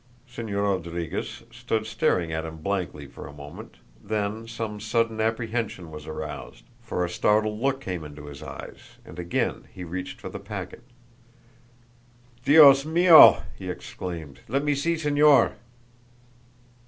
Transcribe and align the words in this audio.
Señor 0.27 0.63
Rodriguez 0.63 1.43
stood 1.51 1.85
staring 1.85 2.31
at 2.33 2.43
him 2.43 2.57
blankly 2.57 3.05
for 3.05 3.27
a 3.27 3.31
moment, 3.31 3.75
then 4.03 4.47
some 4.47 4.79
sudden 4.79 5.21
apprehension 5.21 5.91
was 5.91 6.07
aroused, 6.07 6.63
for 6.81 7.05
a 7.05 7.07
startled 7.07 7.59
look 7.59 7.79
came 7.81 8.03
into 8.03 8.25
his 8.25 8.41
eyes, 8.41 8.97
and 9.05 9.19
again 9.19 9.65
he 9.71 9.83
reached 9.83 10.19
for 10.19 10.29
the 10.29 10.39
packet. 10.39 10.81
"Dios 12.43 12.83
mio!" 12.83 13.43
he 13.55 13.69
exclaimed, 13.69 14.39
"let 14.47 14.63
me 14.63 14.73
see, 14.73 14.95
Señor." 14.95 15.51